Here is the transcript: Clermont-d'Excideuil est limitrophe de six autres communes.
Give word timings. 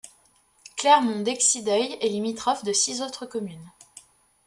Clermont-d'Excideuil 0.77 1.95
est 2.01 2.09
limitrophe 2.09 2.63
de 2.63 2.73
six 2.73 3.03
autres 3.03 3.27
communes. 3.27 3.71